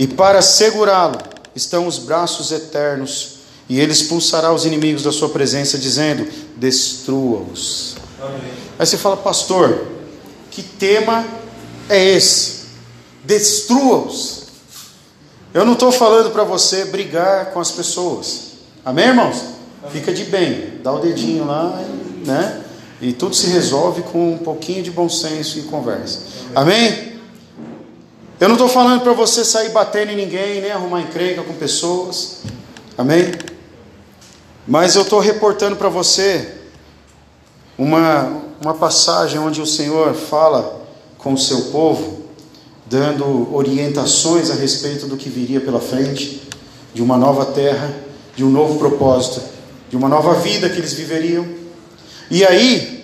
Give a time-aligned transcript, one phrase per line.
[0.00, 1.18] E para segurá-lo
[1.54, 6.26] estão os braços eternos, e ele expulsará os inimigos da sua presença, dizendo:
[6.56, 7.96] Destrua-os.
[8.78, 9.86] Aí você fala, pastor,
[10.50, 11.26] que tema
[11.86, 12.60] é esse?
[13.24, 14.44] Destrua-os.
[15.52, 18.52] Eu não estou falando para você brigar com as pessoas.
[18.82, 19.44] Amém, irmãos?
[19.92, 21.78] Fica de bem, dá o dedinho lá,
[22.24, 22.62] né?
[23.02, 26.20] E tudo se resolve com um pouquinho de bom senso e conversa.
[26.54, 27.09] Amém?
[28.40, 32.38] Eu não estou falando para você sair batendo em ninguém, nem arrumar encrenca com pessoas.
[32.96, 33.34] Amém?
[34.66, 36.54] Mas eu estou reportando para você
[37.76, 40.86] uma, uma passagem onde o Senhor fala
[41.18, 42.22] com o seu povo,
[42.86, 46.40] dando orientações a respeito do que viria pela frente,
[46.94, 47.94] de uma nova terra,
[48.34, 49.42] de um novo propósito,
[49.90, 51.46] de uma nova vida que eles viveriam.
[52.30, 52.99] E aí,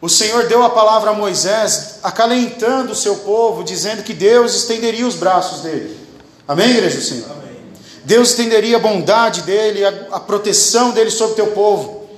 [0.00, 5.06] o Senhor deu a palavra a Moisés, acalentando o seu povo, dizendo que Deus estenderia
[5.06, 5.98] os braços dele.
[6.46, 7.30] Amém, igreja do Senhor?
[7.32, 7.56] Amém.
[8.04, 12.08] Deus estenderia a bondade dele, a, a proteção dele sobre o teu povo.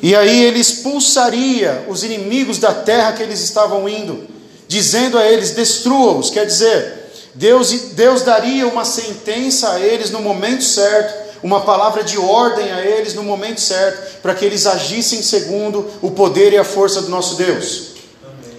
[0.00, 4.26] E aí ele expulsaria os inimigos da terra que eles estavam indo,
[4.66, 6.30] dizendo a eles: destrua-os.
[6.30, 12.18] Quer dizer, Deus, Deus daria uma sentença a eles no momento certo, uma palavra de
[12.18, 16.64] ordem a eles no momento certo, para que eles agissem segundo o poder e a
[16.64, 17.92] força do nosso Deus.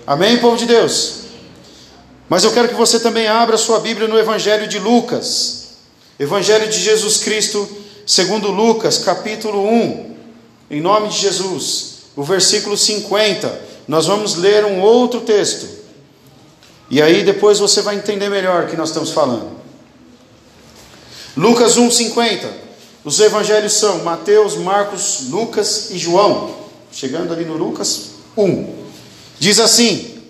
[0.05, 1.21] Amém, Amém povo de Deus?
[2.27, 5.75] Mas eu quero que você também abra sua Bíblia no Evangelho de Lucas,
[6.19, 7.67] Evangelho de Jesus Cristo,
[8.05, 10.13] segundo Lucas, capítulo 1
[10.73, 13.61] em nome de Jesus, o versículo 50.
[13.87, 15.67] Nós vamos ler um outro texto.
[16.89, 19.51] E aí depois você vai entender melhor o que nós estamos falando.
[21.37, 22.47] Lucas 1:50.
[23.03, 26.55] Os evangelhos são Mateus, Marcos, Lucas e João.
[26.91, 28.83] Chegando ali no Lucas 1.
[29.39, 30.21] Diz assim: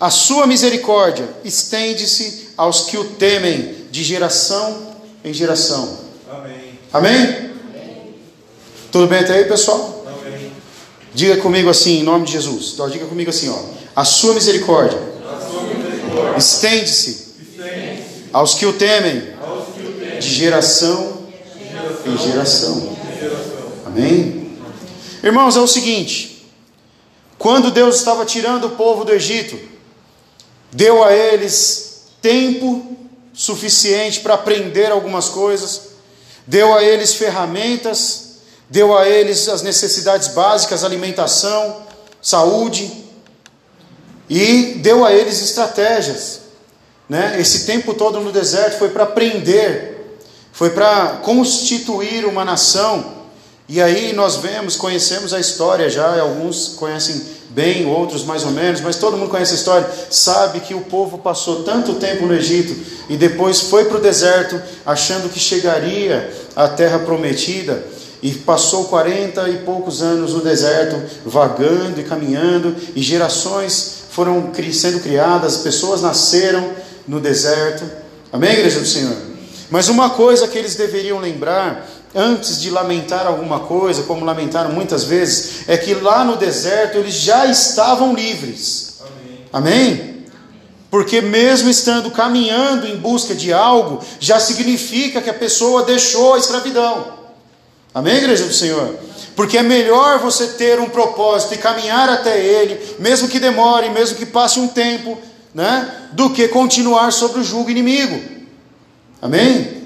[0.00, 4.94] A sua misericórdia estende-se aos que o temem de geração
[5.24, 5.98] em geração.
[6.30, 6.78] Amém.
[6.92, 7.50] Amém?
[8.90, 10.04] Tudo bem até aí, pessoal?
[10.06, 10.52] Amém.
[11.14, 12.72] Diga comigo assim, em nome de Jesus.
[12.74, 13.58] Então, diga comigo assim, ó.
[13.94, 16.38] A sua misericórdia, misericórdia.
[16.38, 20.18] estende-se estende aos que o temem, que o temem.
[20.18, 21.11] de geração, geração
[22.06, 22.96] em geração.
[23.86, 24.56] Amém?
[25.22, 26.46] Irmãos, é o seguinte:
[27.38, 29.58] quando Deus estava tirando o povo do Egito,
[30.70, 32.96] deu a eles tempo
[33.32, 35.92] suficiente para aprender algumas coisas,
[36.46, 38.22] deu a eles ferramentas
[38.72, 41.82] deu a eles as necessidades básicas, alimentação,
[42.22, 42.90] saúde,
[44.30, 46.40] e deu a eles estratégias.
[47.06, 47.38] Né?
[47.38, 49.91] Esse tempo todo no deserto foi para aprender,
[50.52, 53.22] foi para constituir uma nação.
[53.68, 58.80] E aí nós vemos, conhecemos a história já, alguns conhecem bem, outros mais ou menos,
[58.80, 62.74] mas todo mundo conhece a história, sabe que o povo passou tanto tempo no Egito
[63.08, 67.84] e depois foi para o deserto, achando que chegaria à terra prometida,
[68.22, 70.96] e passou quarenta e poucos anos no deserto,
[71.26, 76.70] vagando e caminhando, e gerações foram sendo criadas, pessoas nasceram
[77.06, 77.84] no deserto.
[78.32, 79.31] Amém, igreja do Senhor?
[79.72, 85.04] Mas uma coisa que eles deveriam lembrar, antes de lamentar alguma coisa, como lamentaram muitas
[85.04, 88.98] vezes, é que lá no deserto eles já estavam livres.
[89.50, 89.88] Amém?
[89.88, 90.24] Amém?
[90.90, 96.38] Porque mesmo estando caminhando em busca de algo, já significa que a pessoa deixou a
[96.38, 97.14] escravidão.
[97.94, 98.94] Amém, igreja do Senhor?
[99.34, 104.18] Porque é melhor você ter um propósito e caminhar até ele, mesmo que demore, mesmo
[104.18, 105.16] que passe um tempo,
[105.54, 105.90] né?
[106.12, 108.41] Do que continuar sobre o jugo inimigo.
[109.22, 109.82] Amém?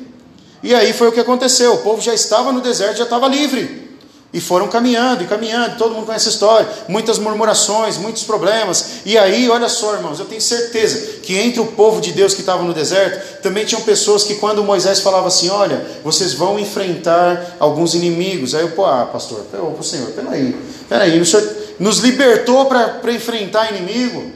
[0.62, 1.74] E aí foi o que aconteceu.
[1.74, 3.84] O povo já estava no deserto, já estava livre.
[4.32, 8.96] E foram caminhando e caminhando, todo mundo conhece a história, muitas murmurações, muitos problemas.
[9.06, 12.40] E aí, olha só, irmãos, eu tenho certeza que entre o povo de Deus que
[12.40, 17.56] estava no deserto, também tinham pessoas que quando Moisés falava assim: "Olha, vocês vão enfrentar
[17.60, 18.54] alguns inimigos".
[18.54, 20.54] Aí eu, pô, ah, pastor, pô, Senhor, peraí,
[20.88, 21.48] peraí, o Senhor
[21.78, 24.32] nos libertou para enfrentar inimigo,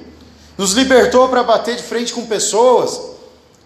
[0.56, 3.09] nos libertou para bater de frente com pessoas.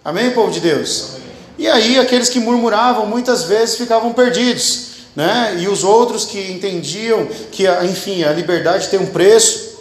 [0.04, 1.12] Amém, povo de Deus?
[1.56, 5.56] E aí aqueles que murmuravam muitas vezes ficavam perdidos né?
[5.59, 9.78] E os outros que entendiam que, enfim, a liberdade tem um preço,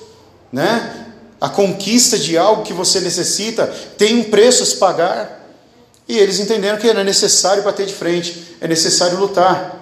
[0.51, 1.07] né?
[1.41, 3.67] A conquista de algo que você necessita
[3.97, 5.41] tem um preço a se pagar.
[6.07, 9.79] E eles entenderam que era necessário bater de frente, é necessário lutar.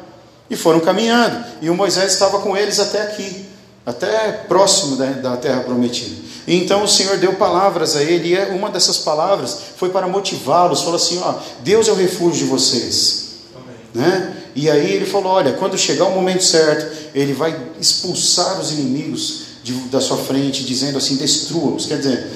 [0.49, 1.43] E foram caminhando.
[1.61, 3.45] E o Moisés estava com eles até aqui,
[3.85, 6.15] até próximo da, da terra prometida.
[6.47, 10.07] E então o Senhor deu palavras a ele, e é, uma dessas palavras foi para
[10.07, 10.81] motivá-los.
[10.81, 13.29] Falou assim: ó, Deus é o refúgio de vocês.
[13.55, 13.75] Amém.
[13.93, 14.37] Né?
[14.55, 19.43] E aí ele falou: olha, quando chegar o momento certo, ele vai expulsar os inimigos
[19.63, 21.85] de, da sua frente, dizendo assim: destrua-os.
[21.85, 22.27] Quer dizer,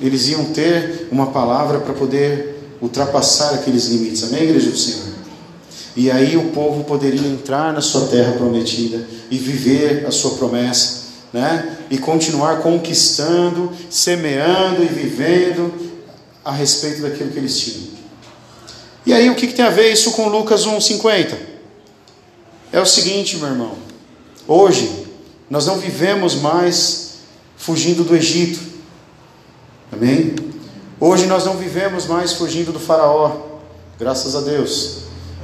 [0.00, 4.24] eles iam ter uma palavra para poder ultrapassar aqueles limites.
[4.24, 5.11] Amém, igreja do Senhor?
[5.94, 11.02] E aí o povo poderia entrar na sua terra prometida e viver a sua promessa,
[11.32, 11.78] né?
[11.90, 15.72] E continuar conquistando, semeando e vivendo
[16.44, 17.92] a respeito daquilo que eles tinham.
[19.04, 21.34] E aí o que, que tem a ver isso com Lucas 1,50?
[22.72, 23.76] É o seguinte, meu irmão.
[24.48, 25.06] Hoje
[25.50, 27.16] nós não vivemos mais
[27.56, 28.60] fugindo do Egito.
[29.92, 30.34] Amém?
[30.98, 33.60] Hoje nós não vivemos mais fugindo do faraó.
[33.98, 35.01] Graças a Deus.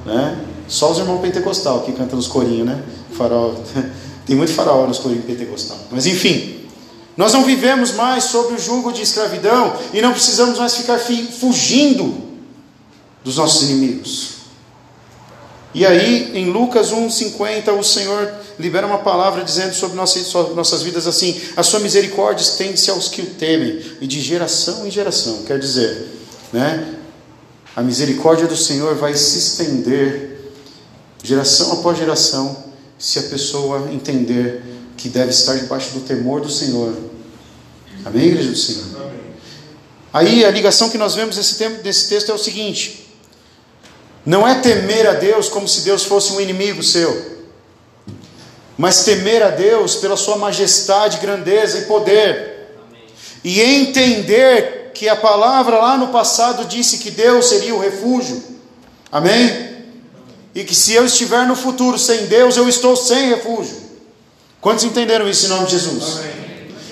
[0.08, 0.44] Né?
[0.66, 2.82] Só os irmãos pentecostal que cantam nos corinhos, né?
[3.12, 3.52] Faraó.
[4.26, 5.78] Tem muito faraó nos corinhos pentecostal.
[5.90, 6.66] Mas enfim,
[7.16, 12.14] nós não vivemos mais sob o jugo de escravidão e não precisamos mais ficar fugindo
[13.24, 14.38] dos nossos inimigos.
[15.74, 21.40] E aí, em Lucas 1,50, o Senhor libera uma palavra dizendo sobre nossas vidas assim:
[21.56, 25.42] A sua misericórdia estende-se aos que o temem, e de geração em geração.
[25.46, 26.08] Quer dizer,
[26.52, 26.97] né,
[27.78, 30.50] a misericórdia do Senhor vai se estender,
[31.22, 32.64] geração após geração,
[32.98, 34.64] se a pessoa entender
[34.96, 36.92] que deve estar debaixo do temor do Senhor.
[38.04, 38.84] Amém, igreja do Senhor?
[38.96, 39.20] Amém.
[40.12, 43.08] Aí a ligação que nós vemos nesse, tempo, nesse texto é o seguinte:
[44.26, 47.46] não é temer a Deus como se Deus fosse um inimigo seu,
[48.76, 53.06] mas temer a Deus pela sua majestade, grandeza e poder, Amém.
[53.44, 58.42] e entender que a palavra lá no passado disse que Deus seria o refúgio.
[59.12, 59.84] Amém?
[60.52, 63.76] E que se eu estiver no futuro sem Deus, eu estou sem refúgio.
[64.60, 66.18] Quantos entenderam isso em nome de Jesus?
[66.18, 66.32] Amém.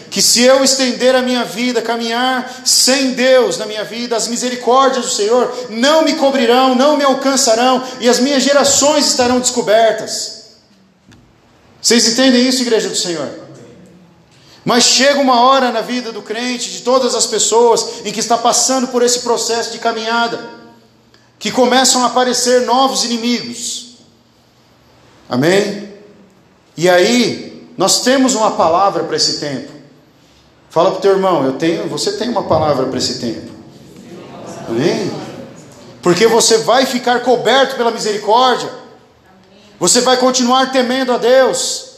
[0.08, 5.06] Que se eu estender a minha vida, caminhar sem Deus na minha vida, as misericórdias
[5.06, 10.44] do Senhor não me cobrirão, não me alcançarão, e as minhas gerações estarão descobertas.
[11.82, 13.45] Vocês entendem isso, igreja do Senhor?
[14.66, 18.36] Mas chega uma hora na vida do crente, de todas as pessoas, em que está
[18.36, 20.40] passando por esse processo de caminhada
[21.38, 23.98] que começam a aparecer novos inimigos.
[25.28, 25.88] Amém?
[26.76, 29.70] E aí, nós temos uma palavra para esse tempo.
[30.68, 33.52] Fala para o teu irmão, eu tenho, você tem uma palavra para esse tempo.
[34.68, 35.12] Amém?
[36.02, 38.68] Porque você vai ficar coberto pela misericórdia.
[39.78, 41.95] Você vai continuar temendo a Deus.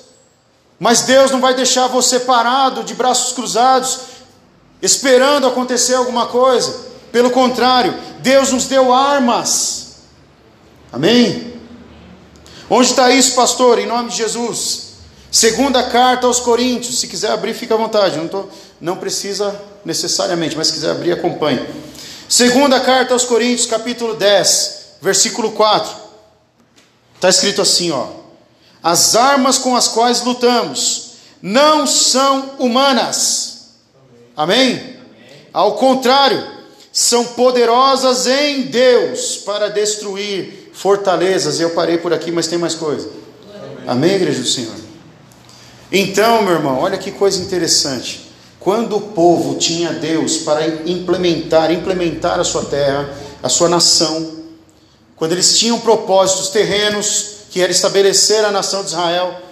[0.78, 4.00] Mas Deus não vai deixar você parado, de braços cruzados,
[4.80, 6.86] esperando acontecer alguma coisa.
[7.10, 9.96] Pelo contrário, Deus nos deu armas.
[10.92, 11.54] Amém?
[12.70, 13.78] Onde está isso, pastor?
[13.78, 14.88] Em nome de Jesus.
[15.30, 17.00] Segunda carta aos Coríntios.
[17.00, 18.16] Se quiser abrir, fica à vontade.
[18.16, 18.44] Não, tô,
[18.80, 21.66] não precisa necessariamente, mas se quiser abrir, acompanhe.
[22.28, 25.90] Segunda carta aos Coríntios, capítulo 10, versículo 4.
[27.14, 28.17] Está escrito assim, ó.
[28.88, 31.10] As armas com as quais lutamos
[31.42, 33.74] não são humanas.
[34.34, 34.76] Amém?
[34.76, 34.96] Amém?
[35.52, 36.42] Ao contrário,
[36.90, 41.60] são poderosas em Deus para destruir fortalezas.
[41.60, 43.10] Eu parei por aqui, mas tem mais coisa.
[43.86, 44.74] Amém, igreja do Senhor?
[45.92, 48.30] Então, meu irmão, olha que coisa interessante.
[48.58, 54.32] Quando o povo tinha Deus para implementar, implementar a sua terra, a sua nação,
[55.14, 59.42] quando eles tinham propósitos terrenos, que era estabelecer a nação de Israel,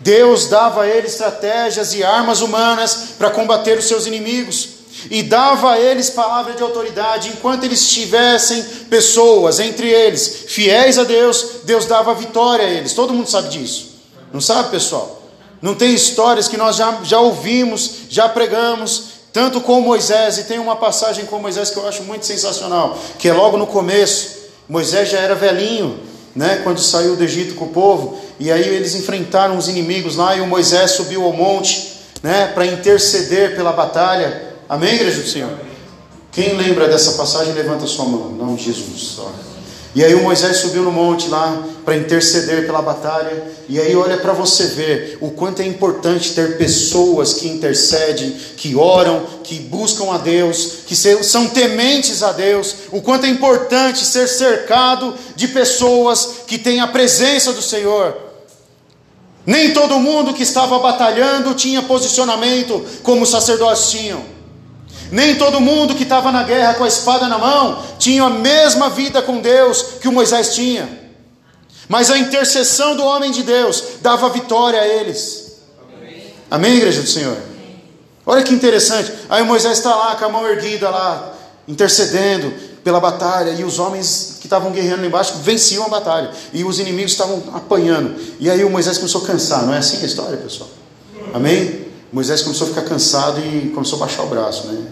[0.00, 4.68] Deus dava a eles estratégias e armas humanas para combater os seus inimigos
[5.10, 11.04] e dava a eles palavra de autoridade, enquanto eles tivessem pessoas entre eles fiéis a
[11.04, 12.92] Deus, Deus dava vitória a eles.
[12.92, 13.90] Todo mundo sabe disso,
[14.32, 15.22] não sabe, pessoal?
[15.60, 20.58] Não tem histórias que nós já, já ouvimos, já pregamos, tanto com Moisés, e tem
[20.58, 24.42] uma passagem com Moisés que eu acho muito sensacional, que é logo no começo.
[24.68, 26.00] Moisés já era velhinho,
[26.34, 30.36] né, quando saiu do Egito com o povo, e aí eles enfrentaram os inimigos lá,
[30.36, 34.54] e o Moisés subiu ao monte, né, para interceder pela batalha.
[34.68, 35.52] Amém, igreja do Senhor?
[36.30, 39.18] Quem lembra dessa passagem, levanta sua mão, de Jesus.
[39.94, 43.42] E aí o Moisés subiu no monte lá para interceder pela batalha.
[43.68, 48.74] E aí olha para você ver o quanto é importante ter pessoas que intercedem, que
[48.74, 52.74] oram, que buscam a Deus, que são tementes a Deus.
[52.90, 58.16] O quanto é importante ser cercado de pessoas que têm a presença do Senhor.
[59.44, 64.22] Nem todo mundo que estava batalhando tinha posicionamento como os sacerdotes tinham.
[65.10, 68.88] Nem todo mundo que estava na guerra com a espada na mão tinha a mesma
[68.88, 71.01] vida com Deus que o Moisés tinha.
[71.92, 75.58] Mas a intercessão do homem de Deus dava vitória a eles.
[75.94, 77.36] Amém, Amém igreja do Senhor?
[78.24, 79.12] Olha que interessante.
[79.28, 81.34] Aí Moisés está lá com a mão erguida lá,
[81.68, 82.50] intercedendo
[82.82, 86.78] pela batalha, e os homens que estavam guerreando lá embaixo venciam a batalha, e os
[86.78, 88.18] inimigos estavam apanhando.
[88.40, 90.70] E aí o Moisés começou a cansar, não é assim a história, pessoal?
[91.34, 91.88] Amém?
[92.10, 94.82] Moisés começou a ficar cansado e começou a baixar o braço, né?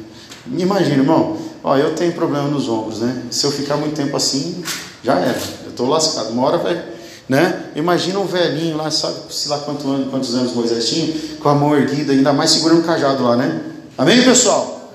[0.59, 3.23] Imagina, irmão, Ó, eu tenho problema nos ombros, né?
[3.31, 4.63] Se eu ficar muito tempo assim,
[5.03, 5.39] já era.
[5.81, 6.31] Estou lascado.
[6.31, 6.85] Uma hora vai.
[7.27, 7.71] Né?
[7.75, 11.55] Imagina um velhinho lá, sabe se lá quantos anos, quantos anos Moisés tinha, com a
[11.55, 13.61] mão erguida, ainda mais segurando um cajado lá, né?
[13.97, 14.93] Amém, pessoal?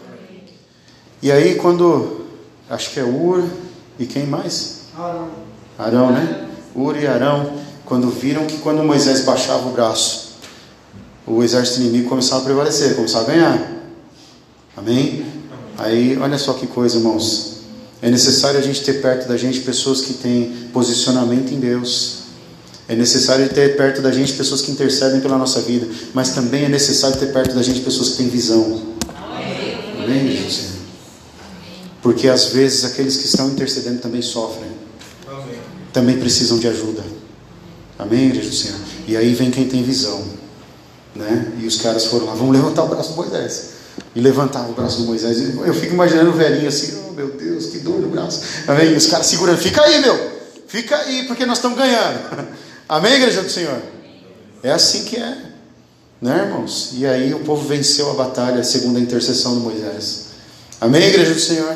[1.21, 2.25] E aí, quando.
[2.69, 3.43] Acho que é Ur
[3.97, 4.81] e quem mais?
[4.97, 5.29] Arão.
[5.79, 6.47] Arão, né?
[6.75, 7.53] Ur e Arão,
[7.85, 10.33] quando viram que quando Moisés baixava o braço,
[11.25, 13.71] o exército inimigo começava a prevalecer, começava a ganhar.
[14.75, 15.25] Amém?
[15.77, 17.54] Aí, olha só que coisa, irmãos.
[18.05, 22.17] É necessário a gente ter perto da gente pessoas que têm posicionamento em Deus.
[22.88, 25.88] É necessário ter perto da gente pessoas que intercedem pela nossa vida.
[26.13, 28.79] Mas também é necessário ter perto da gente pessoas que têm visão.
[30.03, 30.67] Amém, Jesus?
[32.03, 34.69] Porque às vezes aqueles que estão intercedendo também sofrem.
[35.91, 37.01] Também precisam de ajuda.
[37.97, 38.77] Amém, igreja do Senhor?
[39.07, 40.24] E aí vem quem tem visão.
[41.15, 41.53] Né?
[41.59, 43.69] E os caras foram lá, vamos levantar o braço do Moisés.
[44.15, 45.37] E levantava o braço do Moisés.
[45.39, 48.41] Eu fico imaginando o velhinho assim, oh meu Deus, que dor no braço.
[48.67, 48.93] Amém?
[48.93, 50.31] E os caras segurando, fica aí, meu,
[50.67, 52.47] fica aí, porque nós estamos ganhando.
[52.87, 53.81] Amém, igreja do Senhor?
[54.63, 55.37] É assim que é,
[56.21, 56.91] né, irmãos?
[56.93, 60.25] E aí o povo venceu a batalha segundo a intercessão de Moisés.
[60.79, 61.75] Amém, igreja do Senhor?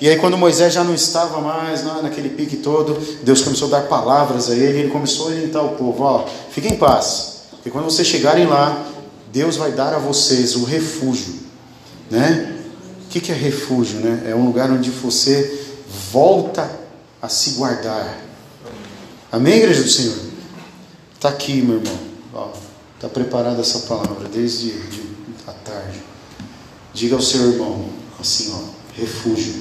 [0.00, 3.86] E aí, quando Moisés já não estava mais naquele pique todo, Deus começou a dar
[3.86, 7.84] palavras a ele, ele começou a orientar o povo: Ó, fiquem em paz, porque quando
[7.84, 8.86] vocês chegarem lá,
[9.30, 11.39] Deus vai dar a vocês o refúgio
[12.10, 12.56] né?
[13.04, 14.00] O que é refúgio?
[14.00, 14.30] Né?
[14.30, 15.58] É um lugar onde você
[16.12, 16.70] volta
[17.20, 18.18] a se guardar.
[19.30, 20.16] Amém, igreja do Senhor?
[21.14, 22.52] Está aqui, meu irmão.
[22.96, 25.02] Está preparada essa palavra desde de,
[25.46, 26.02] a tarde.
[26.92, 27.88] Diga ao seu irmão
[28.18, 29.54] assim, ó, refúgio.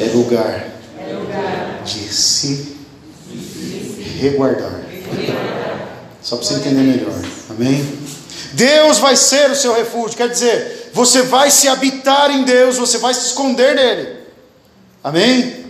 [0.00, 0.70] é lugar
[1.84, 2.76] de se
[4.20, 4.80] reguardar.
[6.22, 7.22] Só para você entender melhor.
[7.50, 7.98] Amém?
[8.54, 10.16] Deus vai ser o seu refúgio.
[10.16, 14.20] Quer dizer, você vai se habitar em Deus, você vai se esconder nele.
[15.02, 15.66] Amém?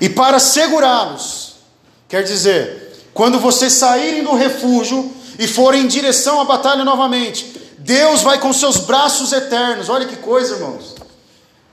[0.00, 1.56] E para segurá-los,
[2.08, 8.22] quer dizer, quando vocês saírem do refúgio e forem em direção à batalha novamente, Deus
[8.22, 9.90] vai com seus braços eternos.
[9.90, 10.94] Olha que coisa, irmãos.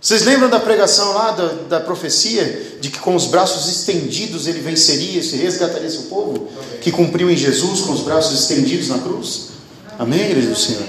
[0.01, 4.59] Vocês lembram da pregação lá, da, da profecia, de que com os braços estendidos ele
[4.59, 6.49] venceria, se resgataria seu povo?
[6.81, 9.51] Que cumpriu em Jesus com os braços estendidos na cruz?
[9.97, 10.83] Amém, igreja do Senhor?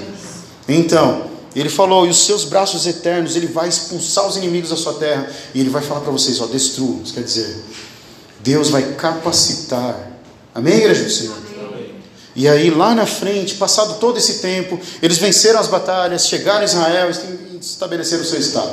[0.69, 4.95] Então, ele falou: e os seus braços eternos, ele vai expulsar os inimigos da sua
[4.95, 7.03] terra, e ele vai falar para vocês: ó, destruam.
[7.13, 7.63] Quer dizer,
[8.41, 10.11] Deus vai capacitar.
[10.55, 11.37] Amém, igreja do Senhor?
[12.35, 16.65] E aí, lá na frente, passado todo esse tempo, eles venceram as batalhas, chegaram a
[16.65, 18.73] Israel e estabeleceram o seu estado.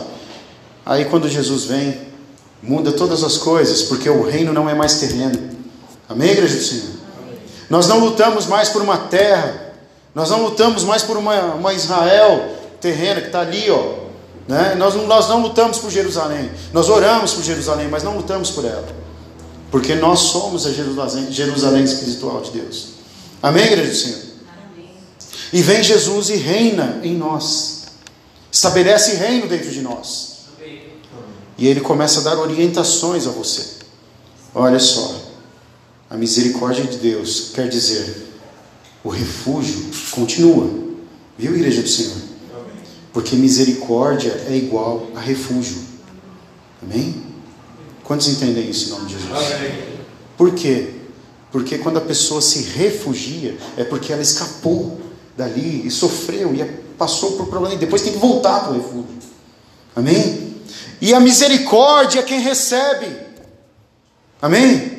[0.85, 1.99] Aí, quando Jesus vem,
[2.63, 5.49] muda todas as coisas, porque o reino não é mais terreno.
[6.07, 6.99] Amém, igreja do Senhor?
[7.69, 9.73] Nós não lutamos mais por uma terra,
[10.15, 14.09] nós não lutamos mais por uma, uma Israel terrena que está ali, ó.
[14.47, 14.75] Né?
[14.75, 16.49] Nós, nós não lutamos por Jerusalém.
[16.73, 18.87] Nós oramos por Jerusalém, mas não lutamos por ela.
[19.69, 22.87] Porque nós somos a Jerusalém, Jerusalém espiritual de Deus.
[23.41, 24.19] Amém, igreja do Senhor?
[24.73, 24.89] Amém.
[25.53, 27.83] E vem Jesus e reina em nós.
[28.51, 30.39] Estabelece reino dentro de nós.
[30.57, 30.81] Amém.
[31.57, 33.77] E ele começa a dar orientações a você.
[34.55, 35.15] Olha só.
[36.09, 38.29] A misericórdia de Deus quer dizer
[39.03, 40.69] o refúgio continua.
[41.37, 42.28] Viu, igreja do Senhor?
[43.11, 45.81] Porque misericórdia é igual a refúgio.
[46.81, 47.23] Amém?
[48.03, 49.29] Quantos entendem isso em nome de Jesus?
[50.37, 50.93] Por quê?
[51.51, 54.99] Porque quando a pessoa se refugia, é porque ela escapou
[55.35, 56.63] dali e sofreu e
[56.97, 59.07] passou por problema, e depois tem que voltar para o refúgio.
[59.95, 60.55] Amém?
[61.01, 63.07] E a misericórdia é quem recebe.
[64.41, 64.98] Amém?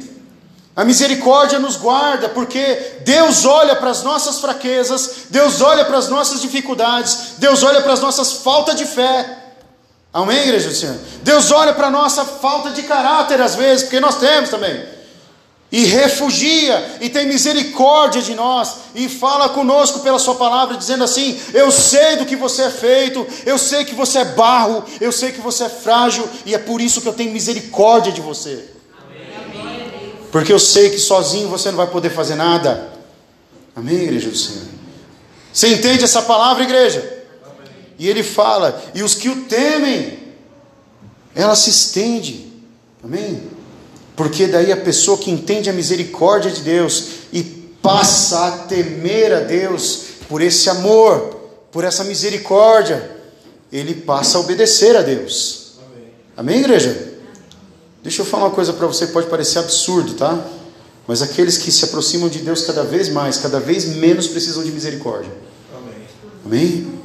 [0.80, 6.08] A misericórdia nos guarda, porque Deus olha para as nossas fraquezas, Deus olha para as
[6.08, 9.28] nossas dificuldades, Deus olha para as nossas faltas de fé.
[10.10, 10.96] Amém, igreja do Senhor?
[11.22, 14.82] Deus olha para a nossa falta de caráter às vezes, porque nós temos também.
[15.70, 21.38] E refugia, e tem misericórdia de nós, e fala conosco pela Sua palavra, dizendo assim:
[21.52, 25.30] Eu sei do que você é feito, eu sei que você é barro, eu sei
[25.30, 28.79] que você é frágil, e é por isso que eu tenho misericórdia de você.
[30.30, 32.92] Porque eu sei que sozinho você não vai poder fazer nada.
[33.75, 34.64] Amém, igreja do Senhor?
[35.52, 37.18] Você entende essa palavra, igreja?
[37.99, 40.18] E ele fala: e os que o temem,
[41.34, 42.50] ela se estende.
[43.02, 43.42] Amém?
[44.14, 49.40] Porque daí a pessoa que entende a misericórdia de Deus e passa a temer a
[49.40, 51.40] Deus por esse amor,
[51.72, 53.16] por essa misericórdia,
[53.72, 55.72] ele passa a obedecer a Deus.
[55.82, 57.10] Amém, Amém igreja?
[58.02, 60.38] Deixa eu falar uma coisa para você que pode parecer absurdo, tá?
[61.07, 64.71] Mas aqueles que se aproximam de Deus cada vez mais, cada vez menos precisam de
[64.71, 65.33] misericórdia.
[65.76, 65.95] Amém?
[66.47, 67.00] Amém?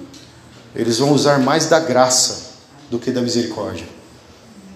[0.75, 2.53] Eles vão usar mais da graça
[2.89, 3.87] do que da misericórdia.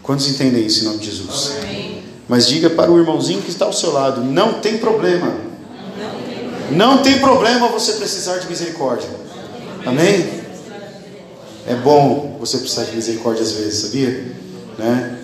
[0.02, 1.52] Quantos entendem isso em nome de Jesus?
[1.60, 2.04] Amém.
[2.28, 5.50] Mas diga para o irmãozinho que está ao seu lado: não tem problema.
[6.72, 9.10] Não tem problema você precisar de misericórdia.
[9.86, 10.40] Amém?
[11.68, 14.36] É bom você precisar de misericórdia às vezes, sabia?
[14.78, 15.19] Né?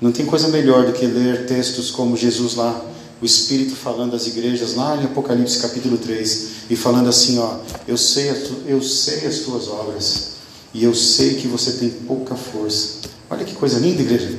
[0.00, 2.80] Não tem coisa melhor do que ler textos como Jesus lá,
[3.20, 7.96] o Espírito falando às igrejas lá em Apocalipse capítulo 3 e falando assim, ó, eu
[7.96, 8.32] sei,
[8.66, 10.30] eu sei as tuas obras
[10.72, 13.00] e eu sei que você tem pouca força.
[13.28, 14.30] Olha que coisa linda, igreja.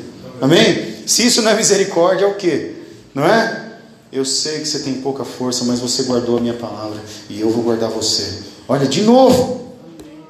[0.42, 0.96] Amém?
[1.06, 2.76] Se isso não é misericórdia, é o que?
[3.14, 3.78] Não é?
[4.12, 7.00] Eu sei que você tem pouca força, mas você guardou a minha palavra
[7.30, 8.40] e eu vou guardar você.
[8.68, 9.62] Olha, de novo.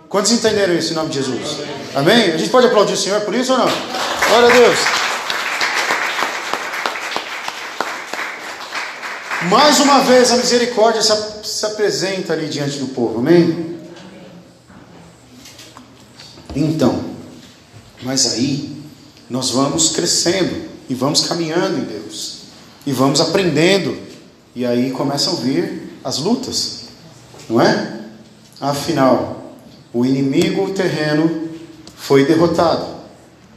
[0.10, 1.58] Quantos entenderam isso em nome de Jesus?
[1.96, 2.34] Amém?
[2.34, 3.68] A gente pode aplaudir o Senhor por isso ou não?
[4.28, 5.01] Glória a Deus.
[9.52, 11.12] Mais uma vez a misericórdia se,
[11.44, 13.76] se apresenta ali diante do povo, amém?
[16.56, 17.04] Então,
[18.02, 18.82] mas aí
[19.30, 22.44] nós vamos crescendo e vamos caminhando em Deus
[22.88, 23.98] e vamos aprendendo
[24.56, 26.84] e aí começam a vir as lutas,
[27.50, 28.00] não é?
[28.58, 29.54] Afinal,
[29.94, 31.50] o inimigo terreno
[31.98, 32.86] foi derrotado,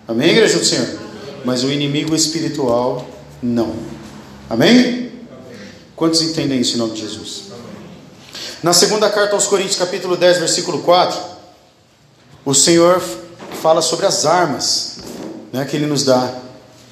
[0.08, 0.88] amém, igreja do Senhor?
[1.44, 3.08] Mas o inimigo espiritual
[3.40, 3.76] não,
[4.50, 5.03] amém?
[5.96, 7.44] Quantos entendem isso em nome de Jesus?
[8.62, 11.20] Na segunda carta aos Coríntios, capítulo 10, versículo 4,
[12.44, 13.00] o Senhor
[13.62, 14.96] fala sobre as armas
[15.52, 16.34] né, que Ele nos dá,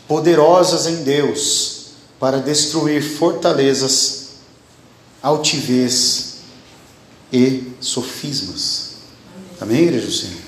[0.07, 1.87] poderosas em Deus,
[2.21, 4.29] para destruir fortalezas,
[5.21, 6.35] altivez
[7.33, 8.93] e sofismas.
[9.61, 10.43] Amém, igreja do Senhor?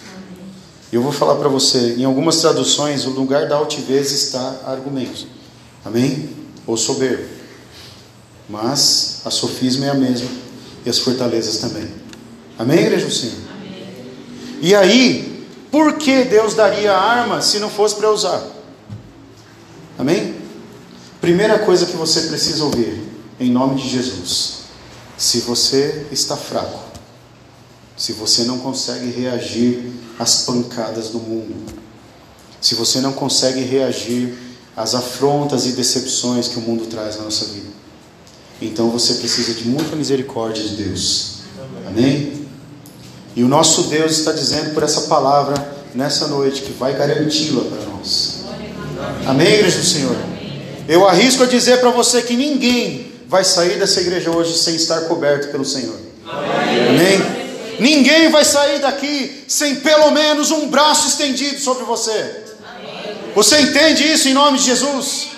[0.93, 5.27] Eu vou falar para você, em algumas traduções, o lugar da altivez está argumentos.
[5.85, 6.31] Amém?
[6.65, 7.34] Ou soberbo.
[8.49, 10.29] Mas a sofisma é a mesma
[10.85, 11.89] e as fortalezas também.
[12.59, 13.37] Amém, igreja do Senhor?
[13.57, 13.87] Amém.
[14.61, 18.43] E aí, por que Deus daria arma se não fosse para usar?
[19.99, 20.35] Amém?
[21.21, 23.03] Primeira coisa que você precisa ouvir,
[23.41, 24.65] em nome de Jesus:
[25.17, 26.81] se você está fraco,
[27.97, 31.73] se você não consegue reagir às pancadas do mundo,
[32.61, 34.37] se você não consegue reagir
[34.77, 37.69] às afrontas e decepções que o mundo traz na nossa vida,
[38.61, 41.41] então você precisa de muita misericórdia de Deus.
[41.87, 42.45] Amém?
[43.37, 45.55] E o nosso Deus está dizendo por essa palavra
[45.95, 48.45] nessa noite que vai garanti-la para nós.
[49.27, 50.17] Amém, igreja do Senhor?
[50.89, 55.03] Eu arrisco a dizer para você que ninguém vai sair dessa igreja hoje sem estar
[55.03, 55.99] coberto pelo Senhor.
[56.27, 57.45] Amém?
[57.81, 62.45] Ninguém vai sair daqui sem pelo menos um braço estendido sobre você.
[63.35, 65.34] Você entende isso em nome de Jesus?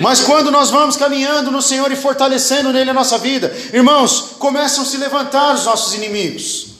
[0.00, 4.82] Mas quando nós vamos caminhando no Senhor e fortalecendo nele a nossa vida, irmãos, começam
[4.82, 6.74] a se levantar os nossos inimigos.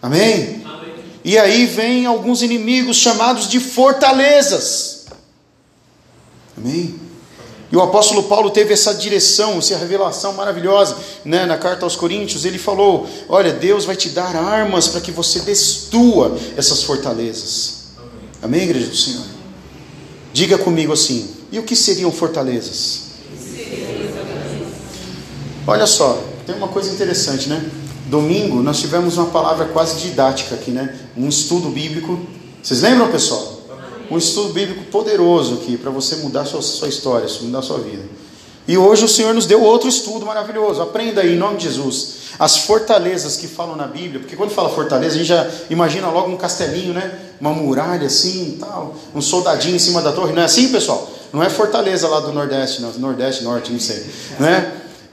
[0.00, 0.62] Amém?
[0.64, 0.94] Amém?
[1.24, 5.06] E aí vem alguns inimigos chamados de fortalezas.
[6.56, 7.00] Amém?
[7.70, 11.46] E o apóstolo Paulo teve essa direção, essa revelação maravilhosa, né?
[11.46, 15.40] na carta aos Coríntios, ele falou: Olha, Deus vai te dar armas para que você
[15.40, 17.84] destrua essas fortalezas.
[17.96, 18.10] Amém,
[18.42, 19.24] Amém igreja do Senhor?
[20.34, 23.12] Diga comigo assim: e o que seriam fortalezas?
[25.66, 27.70] Olha só, tem uma coisa interessante, né?
[28.06, 30.98] Domingo nós tivemos uma palavra quase didática aqui, né?
[31.16, 32.18] Um estudo bíblico.
[32.62, 33.60] Vocês lembram, pessoal?
[34.10, 38.02] Um estudo bíblico poderoso aqui para você mudar sua, sua história, mudar sua vida.
[38.66, 40.80] E hoje o Senhor nos deu outro estudo maravilhoso.
[40.82, 42.22] Aprenda aí, em nome de Jesus.
[42.38, 46.30] As fortalezas que falam na Bíblia, porque quando fala fortaleza, a gente já imagina logo
[46.30, 47.18] um castelinho, né?
[47.40, 50.32] Uma muralha assim tal, um soldadinho em cima da torre.
[50.32, 51.10] Não é assim, pessoal?
[51.32, 52.92] Não é Fortaleza lá do Nordeste, não.
[52.92, 54.04] Nordeste, Norte, não sei.
[54.38, 54.72] Né?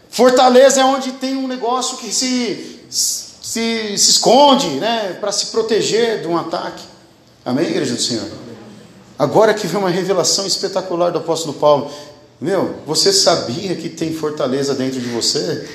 [0.09, 5.17] Fortaleza é onde tem um negócio que se, se, se esconde, né?
[5.19, 6.83] Para se proteger de um ataque.
[7.45, 8.27] Amém, igreja do Senhor?
[9.17, 11.91] Agora que vem uma revelação espetacular do apóstolo Paulo.
[12.41, 15.67] Meu, você sabia que tem fortaleza dentro de você?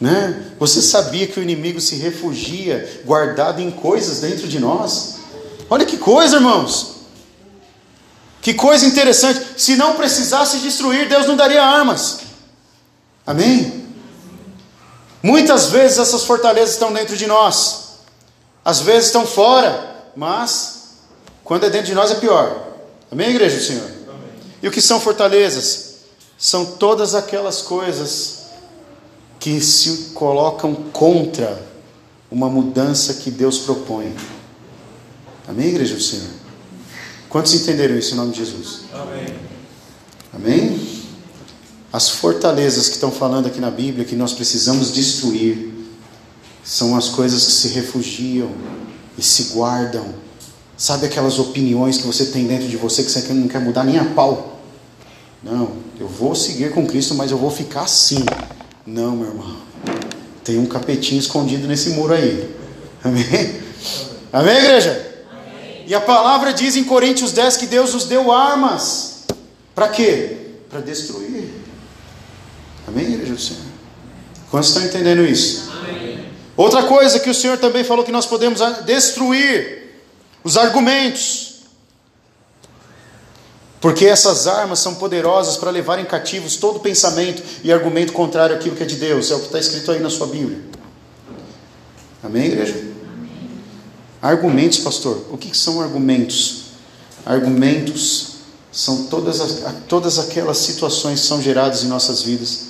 [0.00, 0.52] Né?
[0.58, 5.16] Você sabia que o inimigo se refugia guardado em coisas dentro de nós?
[5.68, 6.97] Olha que coisa, irmãos.
[8.48, 9.44] Que coisa interessante.
[9.58, 12.20] Se não precisasse destruir, Deus não daria armas.
[13.26, 13.84] Amém?
[15.22, 17.98] Muitas vezes essas fortalezas estão dentro de nós,
[18.64, 20.94] às vezes estão fora, mas
[21.44, 22.68] quando é dentro de nós é pior.
[23.12, 23.90] Amém, igreja do Senhor?
[24.08, 24.30] Amém.
[24.62, 25.96] E o que são fortalezas?
[26.38, 28.46] São todas aquelas coisas
[29.38, 31.62] que se colocam contra
[32.30, 34.16] uma mudança que Deus propõe.
[35.46, 36.37] Amém, igreja do Senhor?
[37.28, 38.80] Quantos entenderam isso em nome de Jesus?
[38.92, 39.26] Amém.
[40.34, 40.88] Amém?
[41.92, 45.74] As fortalezas que estão falando aqui na Bíblia que nós precisamos destruir
[46.64, 48.50] são as coisas que se refugiam
[49.16, 50.06] e se guardam.
[50.76, 53.98] Sabe aquelas opiniões que você tem dentro de você que você não quer mudar nem
[53.98, 54.60] a pau?
[55.42, 58.24] Não, eu vou seguir com Cristo, mas eu vou ficar assim.
[58.86, 59.56] Não, meu irmão.
[60.44, 62.54] Tem um capetinho escondido nesse muro aí.
[63.02, 63.60] Amém?
[64.32, 65.07] Amém, igreja?
[65.88, 69.24] E a palavra diz em Coríntios 10 que Deus nos deu armas.
[69.74, 70.36] Para quê?
[70.68, 71.48] Para destruir.
[72.86, 73.62] Amém, igreja do Senhor?
[74.50, 75.72] Quantos estão entendendo isso?
[75.72, 76.26] Amém.
[76.54, 80.02] Outra coisa que o Senhor também falou que nós podemos destruir
[80.44, 81.60] os argumentos.
[83.80, 88.82] Porque essas armas são poderosas para levarem cativos todo pensamento e argumento contrário àquilo que
[88.82, 89.30] é de Deus.
[89.30, 90.58] É o que está escrito aí na sua Bíblia.
[92.22, 92.97] Amém, igreja?
[94.20, 95.26] Argumentos, pastor.
[95.30, 96.62] O que são argumentos?
[97.24, 98.38] Argumentos
[98.72, 102.68] são todas, as, todas aquelas situações que são geradas em nossas vidas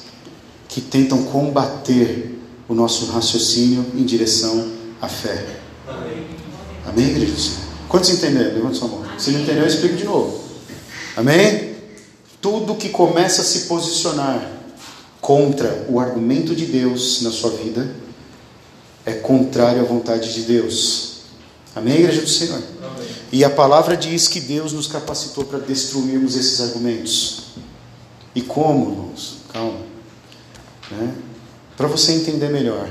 [0.68, 5.46] que tentam combater o nosso raciocínio em direção à fé.
[6.86, 7.52] Amém, igreja?
[7.88, 8.54] Quantos entenderam?
[8.54, 9.04] Levanta sua mão.
[9.18, 10.44] Se não entendeu, eu explico de novo.
[11.16, 11.76] Amém?
[12.40, 14.52] Tudo que começa a se posicionar
[15.20, 17.90] contra o argumento de Deus na sua vida
[19.04, 21.17] é contrário à vontade de Deus.
[21.78, 22.60] Amém, igreja do Senhor?
[22.82, 23.08] Amém.
[23.30, 27.42] E a palavra diz que Deus nos capacitou para destruirmos esses argumentos.
[28.34, 29.36] E como, irmãos?
[29.52, 29.78] Calma.
[30.90, 31.14] Né?
[31.76, 32.88] Para você entender melhor.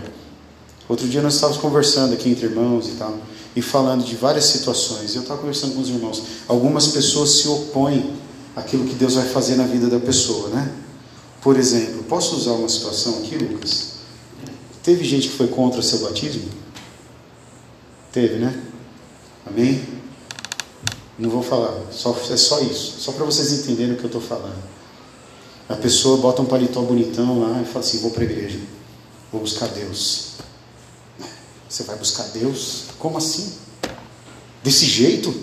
[0.87, 3.17] Outro dia nós estávamos conversando aqui entre irmãos e tal,
[3.53, 5.13] e falando de várias situações.
[5.15, 6.23] Eu estava conversando com os irmãos.
[6.47, 8.13] Algumas pessoas se opõem
[8.55, 10.71] àquilo que Deus vai fazer na vida da pessoa, né?
[11.41, 13.97] Por exemplo, posso usar uma situação aqui, Lucas?
[14.81, 16.47] Teve gente que foi contra seu batismo?
[18.13, 18.66] Teve, né?
[19.49, 19.97] Amém?
[21.17, 24.21] Não vou falar, só, é só isso, só para vocês entenderem o que eu estou
[24.21, 24.61] falando.
[25.67, 28.59] A pessoa bota um paletó bonitão lá e fala assim: vou para a igreja,
[29.31, 30.33] vou buscar Deus.
[31.67, 32.85] Você vai buscar Deus?
[32.99, 33.53] Como assim?
[34.63, 35.33] Desse jeito?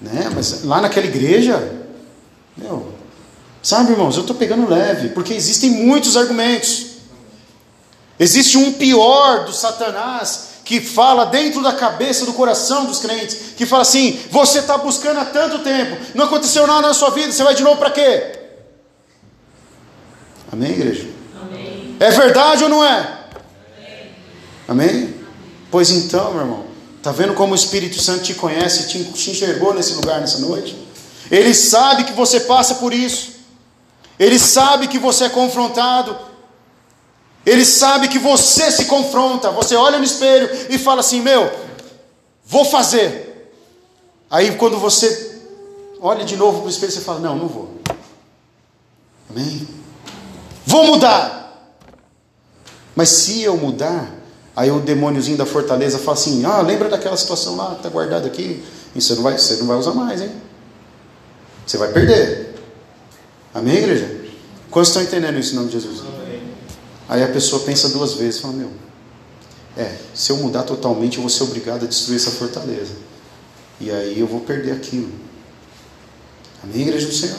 [0.00, 0.30] Né?
[0.34, 1.86] Mas lá naquela igreja,
[2.56, 2.92] meu,
[3.62, 6.86] sabe, irmãos, eu estou pegando leve, porque existem muitos argumentos.
[8.18, 13.66] Existe um pior do Satanás que fala dentro da cabeça, do coração dos crentes, que
[13.66, 17.44] fala assim: você está buscando há tanto tempo, não aconteceu nada na sua vida, você
[17.44, 18.38] vai de novo para quê?
[20.50, 21.08] Amém, igreja?
[21.42, 21.96] Amém.
[22.00, 23.18] É verdade ou não é?
[24.66, 24.88] Amém.
[24.88, 25.14] Amém?
[25.70, 26.64] Pois então, meu irmão,
[26.96, 30.76] está vendo como o Espírito Santo te conhece, te, te enxergou nesse lugar nessa noite?
[31.30, 33.32] Ele sabe que você passa por isso,
[34.18, 36.16] ele sabe que você é confrontado,
[37.46, 41.50] ele sabe que você se confronta, você olha no espelho e fala assim: Meu,
[42.44, 43.52] vou fazer.
[44.30, 45.40] Aí quando você
[46.00, 47.74] olha de novo para o espelho, você fala: Não, não vou.
[49.28, 49.68] Amém?
[50.66, 51.44] Vou mudar.
[52.96, 54.10] Mas se eu mudar,
[54.56, 58.64] aí o demôniozinho da fortaleza fala assim: Ah, lembra daquela situação lá, está guardado aqui?
[58.94, 60.30] E você não, vai, você não vai usar mais, hein?
[61.66, 62.54] Você vai perder.
[63.52, 64.24] Amém, igreja?
[64.70, 66.23] Quantos estão entendendo isso em nome de Jesus?
[67.08, 68.70] Aí a pessoa pensa duas vezes, fala, meu,
[69.76, 72.92] é, se eu mudar totalmente, eu vou ser obrigado a destruir essa fortaleza.
[73.80, 75.10] E aí eu vou perder aquilo.
[76.62, 77.36] Amém, igreja do Senhor?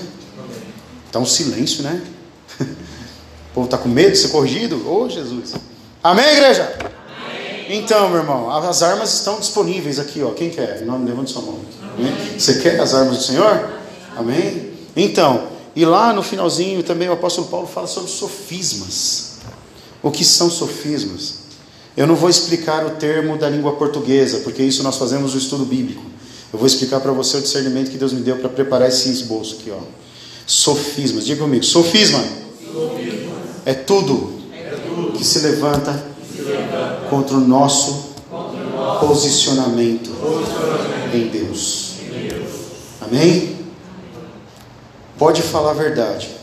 [1.08, 2.02] Está um silêncio, né?
[3.52, 4.86] O povo está com medo de ser corrigido?
[4.86, 5.54] Ô oh, Jesus!
[6.04, 6.76] Amém, igreja?
[6.78, 7.80] Amém.
[7.80, 10.32] Então, meu irmão, as armas estão disponíveis aqui, ó.
[10.32, 10.82] Quem quer?
[10.82, 11.62] Nome, levante sua mão.
[11.98, 12.38] Amém?
[12.38, 13.70] Você quer as armas do Senhor?
[14.18, 14.74] Amém?
[14.94, 19.35] Então, e lá no finalzinho também o apóstolo Paulo fala sobre sofismas.
[20.06, 21.46] O que são sofismas?
[21.98, 25.66] Eu não vou explicar o termo da língua portuguesa, porque isso nós fazemos no estudo
[25.66, 26.04] bíblico.
[26.54, 29.58] Eu vou explicar para você o discernimento que Deus me deu para preparar esse esboço
[29.60, 29.80] aqui, ó.
[30.46, 32.24] Sofismas, diga comigo, sofisma,
[32.72, 33.32] sofisma.
[33.66, 35.92] É, tudo é tudo que se levanta,
[36.22, 41.94] que se levanta contra o nosso, contra o nosso posicionamento, posicionamento em, Deus.
[42.00, 42.52] em Deus.
[43.02, 43.56] Amém?
[45.18, 46.35] Pode falar a verdade.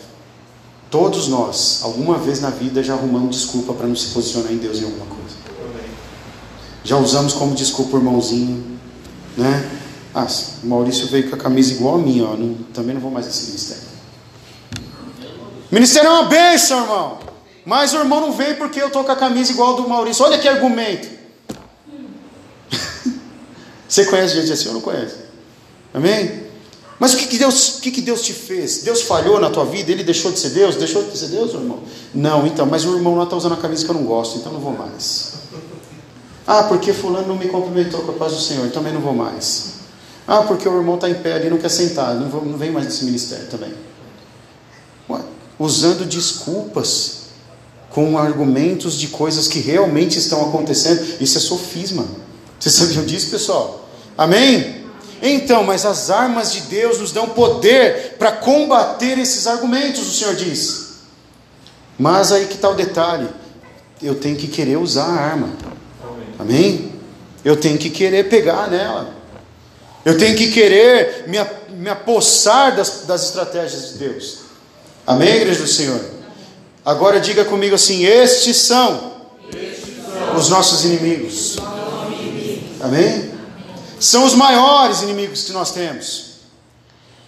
[0.92, 4.78] Todos nós, alguma vez na vida, já arrumamos desculpa para não se posicionar em Deus
[4.78, 5.36] em alguma coisa.
[6.84, 8.78] Já usamos como desculpa o irmãozinho,
[9.34, 9.70] né?
[10.14, 10.26] Ah,
[10.62, 13.24] o Maurício veio com a camisa igual a minha, ó, não, também não vou mais
[13.24, 13.84] nesse ministério.
[15.70, 17.18] Ministério é uma bênção, irmão.
[17.64, 20.22] Mas o irmão não veio porque eu estou com a camisa igual do Maurício.
[20.22, 21.08] Olha que argumento.
[23.88, 25.16] Você conhece gente assim ou não conhece?
[25.94, 26.41] Amém?
[27.02, 28.84] Mas o que, que, Deus, o que, que Deus te fez?
[28.84, 29.90] Deus falhou na tua vida?
[29.90, 30.76] Ele deixou de ser Deus?
[30.76, 31.80] Deixou de ser Deus, irmão?
[32.14, 34.52] Não, então, mas o irmão lá está usando a camisa que eu não gosto, então
[34.52, 35.32] não vou mais.
[36.46, 39.72] Ah, porque fulano não me cumprimentou com a paz do Senhor, também não vou mais.
[40.28, 42.70] Ah, porque o irmão está em pé ali não quer sentar, não, vou, não vem
[42.70, 43.74] mais nesse ministério também.
[45.10, 45.22] Ué,
[45.58, 47.22] usando desculpas
[47.90, 52.06] com argumentos de coisas que realmente estão acontecendo, isso é sofisma.
[52.60, 53.88] Vocês sabiam disso, pessoal?
[54.16, 54.81] Amém?
[55.24, 60.34] Então, mas as armas de Deus nos dão poder para combater esses argumentos, o Senhor
[60.34, 60.94] diz.
[61.96, 63.28] Mas aí que está o detalhe:
[64.02, 65.50] eu tenho que querer usar a arma.
[66.40, 66.90] Amém?
[67.44, 69.14] Eu tenho que querer pegar nela.
[70.04, 71.38] Eu tenho que querer me,
[71.76, 74.38] me apossar das, das estratégias de Deus.
[75.06, 76.00] Amém, igreja do Senhor?
[76.84, 79.12] Agora diga comigo assim: estes são,
[79.54, 81.58] estes são os nossos inimigos.
[82.80, 83.31] Amém?
[84.02, 86.32] São os maiores inimigos que nós temos.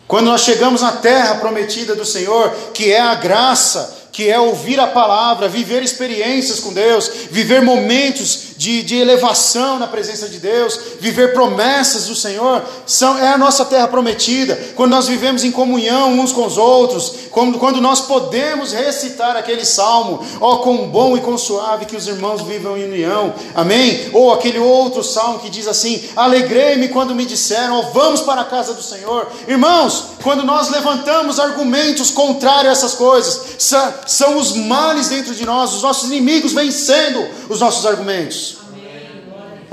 [0.09, 4.81] Quando nós chegamos na terra prometida do Senhor, que é a graça, que é ouvir
[4.81, 10.81] a palavra, viver experiências com Deus, viver momentos de, de elevação na presença de Deus,
[10.99, 14.59] viver promessas do Senhor, são, é a nossa terra prometida.
[14.75, 19.67] Quando nós vivemos em comunhão uns com os outros, quando, quando nós podemos recitar aquele
[19.67, 24.09] salmo, ó, com bom e com suave que os irmãos vivam em união, amém?
[24.15, 28.47] Ou aquele outro salmo que diz assim: Alegrei-me quando me disseram, ó, vamos para a
[28.47, 29.31] casa do Senhor.
[29.47, 33.59] Irmãos, quando nós levantamos argumentos contrários a essas coisas,
[34.07, 38.54] são os males dentro de nós, os nossos inimigos vencendo os nossos argumentos.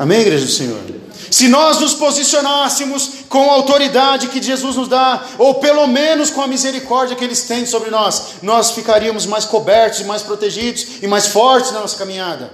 [0.01, 0.81] Amém, igreja do Senhor?
[1.29, 6.41] Se nós nos posicionássemos com a autoridade que Jesus nos dá, ou pelo menos com
[6.41, 11.27] a misericórdia que Eles têm sobre nós, nós ficaríamos mais cobertos, mais protegidos e mais
[11.27, 12.51] fortes na nossa caminhada.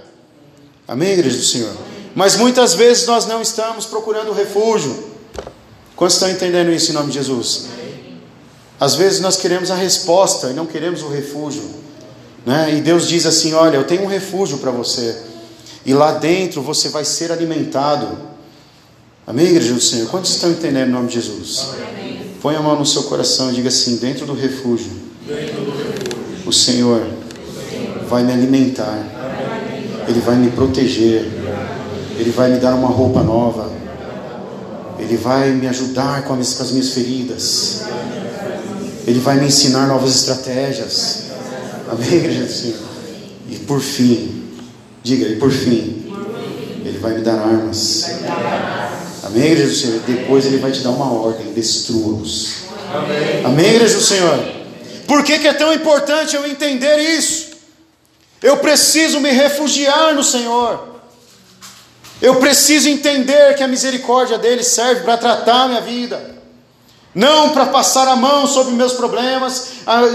[0.86, 1.74] Amém, igreja do Senhor?
[2.14, 5.14] Mas muitas vezes nós não estamos procurando refúgio.
[5.96, 7.68] Quantos estão entendendo isso em nome de Jesus?
[8.78, 11.64] Às vezes nós queremos a resposta e não queremos o refúgio.
[12.46, 12.76] Né?
[12.76, 15.37] E Deus diz assim: Olha, eu tenho um refúgio para você.
[15.88, 18.10] E lá dentro você vai ser alimentado.
[19.26, 20.10] Amém, igreja do Senhor?
[20.10, 21.70] Quantos estão entendendo o nome de Jesus?
[21.90, 22.20] Amém.
[22.42, 24.92] Põe a mão no seu coração e diga assim: dentro do refúgio,
[25.26, 29.00] dentro do refúgio o, Senhor o Senhor vai me alimentar,
[30.10, 31.32] Ele vai me proteger,
[32.18, 33.72] Ele vai me dar uma roupa nova,
[35.00, 37.84] Ele vai me ajudar com as, com as minhas feridas,
[39.06, 41.28] Ele vai me ensinar novas estratégias.
[41.90, 42.80] Amém, igreja do Senhor?
[43.50, 44.47] E por fim,
[45.08, 46.04] Diga, e por fim,
[46.84, 48.04] Ele vai me dar armas.
[49.24, 50.00] Amém, igreja do Senhor?
[50.06, 52.66] Depois Ele vai te dar uma ordem: destrua-os.
[53.46, 53.76] Amém.
[53.76, 54.38] Igreja do Senhor?
[55.08, 57.52] Por que, que é tão importante eu entender isso?
[58.44, 61.00] Eu preciso me refugiar no Senhor.
[62.22, 66.37] Eu preciso entender que a misericórdia dele serve para tratar a minha vida
[67.18, 69.70] não para passar a mão sobre meus problemas,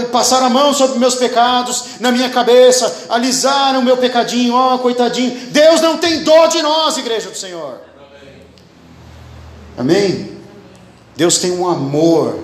[0.09, 4.79] passar a mão sobre meus pecados na minha cabeça, alisar o meu pecadinho, ó, oh,
[4.79, 5.37] coitadinho.
[5.51, 7.81] Deus não tem dó de nós, igreja do Senhor.
[9.77, 10.37] Amém.
[11.17, 12.41] Deus tem um amor,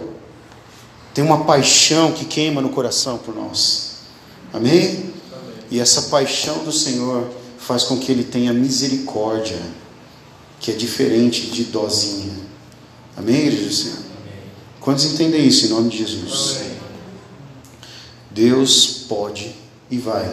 [1.14, 4.00] tem uma paixão que queima no coração por nós.
[4.52, 5.14] Amém?
[5.72, 9.62] E essa paixão do Senhor faz com que ele tenha misericórdia,
[10.60, 12.36] que é diferente de dozinha.
[13.16, 13.99] Amém, igreja do Senhor?
[14.80, 16.60] Quantos entendem isso em nome de Jesus?
[18.32, 19.56] Deus pode
[19.92, 20.32] e vai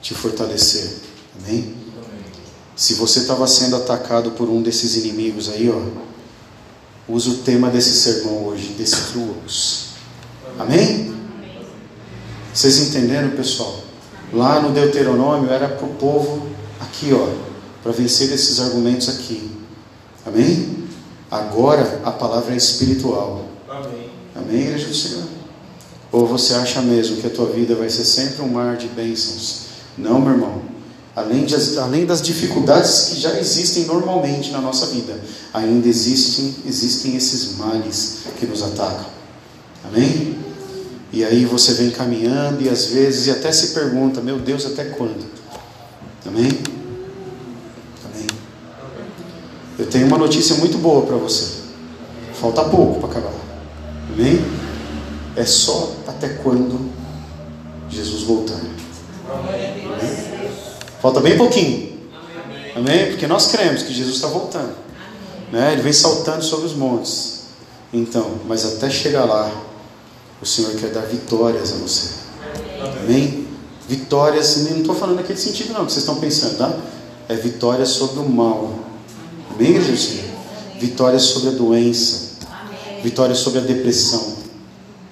[0.00, 0.90] te fortalecer.
[1.38, 1.74] Amém?
[2.76, 5.80] Se você estava sendo atacado por um desses inimigos aí, ó,
[7.08, 9.90] usa o tema desse sermão hoje, destrua-os.
[10.58, 11.14] Amém?
[12.52, 13.80] Vocês entenderam, pessoal?
[14.32, 16.48] Lá no Deuteronômio era para o povo
[16.80, 17.28] aqui, ó,
[17.82, 19.50] para vencer esses argumentos aqui.
[20.26, 20.83] Amém?
[21.34, 23.44] Agora a palavra é espiritual.
[23.68, 24.08] Amém.
[24.36, 25.24] Amém, igreja do Senhor?
[26.12, 29.62] Ou você acha mesmo que a tua vida vai ser sempre um mar de bênçãos?
[29.98, 30.62] Não, meu irmão.
[31.16, 35.20] Além, de, além das dificuldades que já existem normalmente na nossa vida,
[35.52, 39.06] ainda existem, existem esses males que nos atacam.
[39.84, 40.38] Amém?
[41.12, 44.84] E aí você vem caminhando e às vezes e até se pergunta: Meu Deus, até
[44.84, 45.24] quando?
[46.24, 46.50] Amém?
[49.78, 51.64] Eu tenho uma notícia muito boa para você.
[52.34, 53.32] Falta pouco para acabar.
[54.12, 54.44] Amém?
[55.36, 56.90] É só até quando
[57.88, 58.60] Jesus voltar.
[59.28, 59.84] Amém?
[61.00, 61.98] Falta bem pouquinho.
[62.76, 63.06] Amém?
[63.10, 64.74] Porque nós cremos que Jesus está voltando.
[65.50, 65.72] Né?
[65.72, 67.44] Ele vem saltando sobre os montes.
[67.92, 69.50] Então, mas até chegar lá,
[70.40, 72.10] o Senhor quer dar vitórias a você.
[73.02, 73.46] Amém?
[73.88, 76.72] Vitórias, não estou falando naquele sentido não, que vocês estão pensando, tá?
[77.28, 78.93] É vitória sobre o mal
[79.54, 80.24] Amém, Senhor?
[80.80, 82.34] Vitória sobre a doença.
[83.02, 84.36] Vitória sobre a depressão.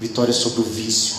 [0.00, 1.14] Vitória sobre o vício.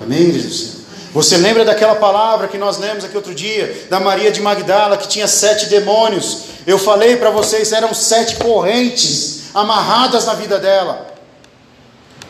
[0.00, 0.80] Amém, igreja Senhor?
[1.12, 5.08] Você lembra daquela palavra que nós lemos aqui outro dia, da Maria de Magdala, que
[5.08, 6.42] tinha sete demônios?
[6.66, 11.08] Eu falei para vocês, eram sete correntes amarradas na vida dela.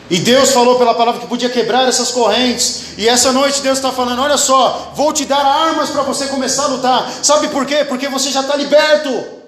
[0.09, 2.97] E Deus falou pela palavra que podia quebrar essas correntes.
[2.97, 6.63] E essa noite Deus está falando: olha só, vou te dar armas para você começar
[6.63, 7.11] a lutar.
[7.23, 7.85] Sabe por quê?
[7.85, 9.40] Porque você já está liberto.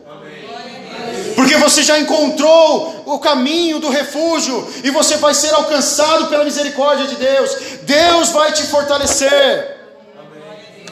[1.36, 7.08] Porque você já encontrou o caminho do refúgio e você vai ser alcançado pela misericórdia
[7.08, 7.52] de Deus.
[7.84, 9.78] Deus vai te fortalecer.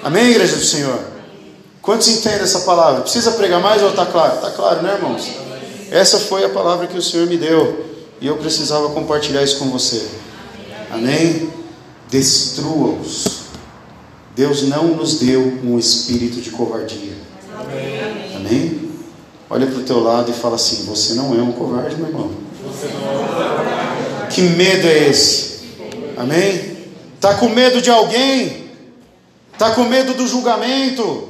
[0.04, 1.00] Amém, igreja do Senhor?
[1.82, 3.02] Quantos entendem essa palavra?
[3.02, 4.36] Precisa pregar mais ou está claro?
[4.36, 5.28] Está claro, né, irmãos?
[5.92, 7.86] Essa foi a palavra que o Senhor me deu
[8.20, 10.08] e eu precisava compartilhar isso com você.
[10.92, 11.52] Amém?
[12.10, 13.42] Destrua-os.
[14.36, 17.14] Deus não nos deu um espírito de covardia.
[19.52, 19.64] Amém?
[19.64, 19.66] Amém?
[19.66, 22.32] Olha para o teu lado e fala assim: Você não é um covarde, meu irmão.
[24.30, 25.60] Que medo é esse?
[26.18, 26.78] Amém?
[27.16, 28.72] Está com medo de alguém?
[29.54, 31.30] Está com medo do julgamento?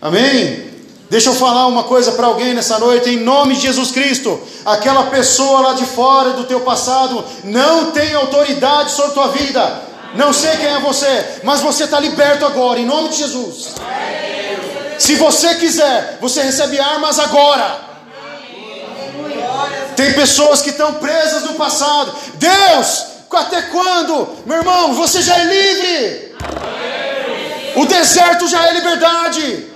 [0.00, 0.68] Amém?
[1.08, 4.38] Deixa eu falar uma coisa para alguém nessa noite, em nome de Jesus Cristo.
[4.66, 9.88] Aquela pessoa lá de fora do teu passado não tem autoridade sobre tua vida.
[10.14, 13.74] Não sei quem é você, mas você está liberto agora, em nome de Jesus.
[14.98, 17.88] Se você quiser, você recebe armas agora.
[19.96, 22.14] Tem pessoas que estão presas no passado.
[22.34, 24.28] Deus, até quando?
[24.44, 26.36] Meu irmão, você já é livre.
[27.76, 29.66] O deserto já é liberdade.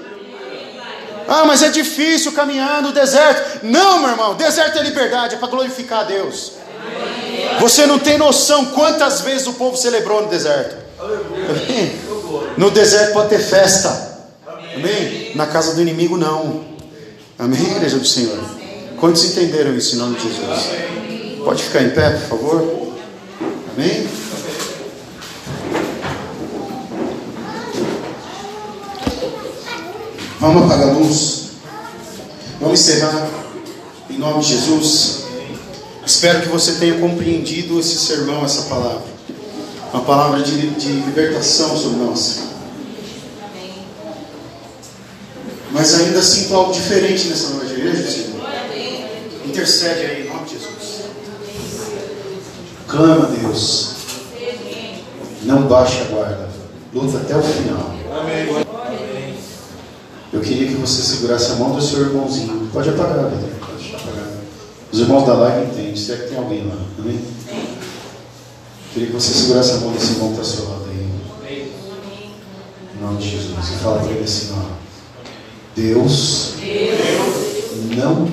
[1.29, 3.61] Ah, mas é difícil caminhar no deserto.
[3.65, 6.53] Não, meu irmão, deserto é liberdade, é para glorificar a Deus.
[7.61, 10.77] Você não tem noção quantas vezes o povo celebrou no deserto.
[12.57, 14.12] No deserto pode ter festa.
[14.75, 15.33] Amém?
[15.35, 16.65] Na casa do inimigo não.
[17.39, 18.39] Amém, igreja do Senhor?
[18.99, 21.43] Quantos entenderam isso em nome de Jesus?
[21.45, 22.93] Pode ficar em pé, por favor.
[23.77, 24.07] Amém?
[30.39, 31.43] Vamos apagar a luz.
[32.61, 33.29] Vamos encerrar.
[34.11, 35.23] Em nome de Jesus.
[36.05, 39.03] Espero que você tenha compreendido esse sermão, essa palavra.
[39.93, 42.39] Uma palavra de, de libertação sobre nós.
[45.83, 48.41] Mas ainda sinto algo diferente nessa noite, igreja, Senhor.
[49.45, 51.07] Intercede aí, em nome de Jesus.
[52.87, 53.91] Clama Deus.
[55.43, 56.49] Não baixe a guarda.
[56.95, 57.97] Luta até o final.
[58.17, 58.65] Amém.
[60.33, 62.71] Eu queria que você segurasse a mão do seu irmãozinho.
[62.73, 63.51] Pode apagar, Pedro.
[63.59, 64.29] Pode apagar.
[64.93, 65.97] Os irmãos da live entendem.
[65.97, 66.77] Se é que tem alguém lá.
[66.97, 67.21] Amém?
[67.49, 71.69] Eu queria que você segurasse a mão desse irmão que está ao seu lado aí.
[72.97, 73.69] Em nome de Jesus.
[73.69, 74.72] E fala para ele assim: ó.
[75.75, 78.29] Deus, Deus não,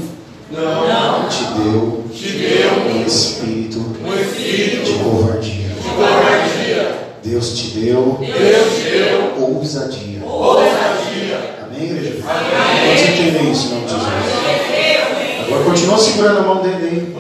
[0.52, 5.70] não te deu, te deu um, espírito um espírito de covardia.
[5.70, 7.10] De covardia.
[7.24, 10.24] Deus te deu, Deus te deu ousadia.
[10.26, 12.18] ousadia Amém, igreja?
[12.28, 12.88] Amém.
[12.88, 15.48] Quantos entendem isso de Jesus?
[15.48, 17.16] Agora continua segurando a mão dele.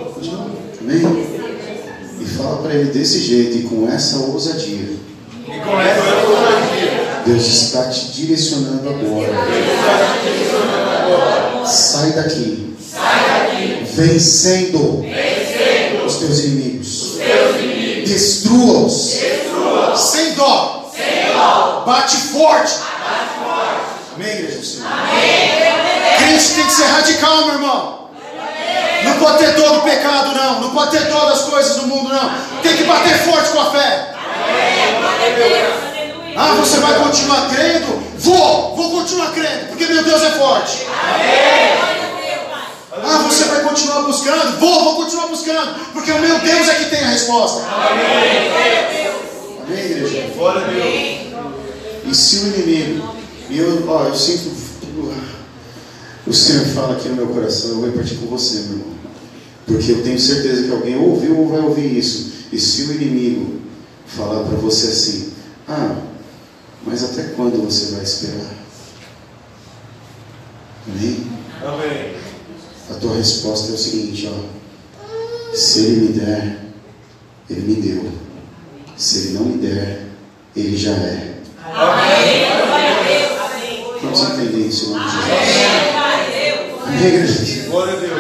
[0.82, 1.26] Amém?
[2.20, 4.98] E fala para ele desse jeito e com essa ousadia.
[5.48, 6.09] E com essa ousadia.
[7.30, 9.32] Deus está te direcionando agora.
[11.64, 12.76] Sai daqui.
[13.94, 15.06] Vencendo,
[16.08, 17.20] os teus inimigos.
[18.08, 19.12] Destrua-os.
[19.12, 20.92] Destrua Sem dó.
[21.86, 22.74] Bate forte.
[24.16, 24.88] Amém, igreja do Senhor?
[24.92, 26.18] Amém.
[26.18, 28.10] Crente tem que ser radical, meu irmão.
[29.04, 30.62] Não pode ter todo o pecado, não.
[30.62, 32.32] Não pode ter todas as coisas do mundo, não.
[32.64, 34.16] Tem que bater forte com a fé.
[36.36, 38.00] Ah, você vai continuar crendo?
[38.20, 40.86] Vou, vou continuar crendo, porque meu Deus é forte.
[42.92, 44.60] Ah, você vai continuar buscando?
[44.60, 47.62] Vou, vou continuar buscando, porque o meu Deus é que tem a resposta.
[47.62, 48.52] Amém,
[49.68, 50.32] Amém igreja?
[50.36, 51.30] Glória a Deus.
[52.06, 53.16] E se o inimigo
[53.50, 54.70] e eu, ó, eu sinto.
[56.28, 58.88] O Senhor fala aqui no meu coração, eu vou partir com você, meu irmão.
[59.66, 62.32] Porque eu tenho certeza que alguém ouviu ou vai ouvir isso.
[62.52, 63.60] E se o inimigo
[64.06, 65.34] falar para você assim,
[65.68, 65.96] ah,
[66.86, 68.52] mas até quando você vai esperar?
[70.88, 71.28] Amém?
[71.64, 72.16] Amém.
[72.90, 75.56] A tua resposta é o seguinte, ó.
[75.56, 76.60] Se ele me der,
[77.50, 78.12] ele me deu.
[78.98, 80.08] Se ele não me der,
[80.56, 81.36] ele já é.
[81.66, 82.50] Amém.
[84.02, 85.30] Vamos entender isso em nome de Jesus.
[86.86, 87.70] Amém, igreja?
[87.70, 88.20] Glória a Deus.